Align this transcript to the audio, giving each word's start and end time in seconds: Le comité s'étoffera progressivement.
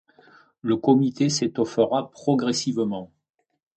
Le 0.63 0.77
comité 0.77 1.29
s'étoffera 1.29 2.09
progressivement. 2.09 3.11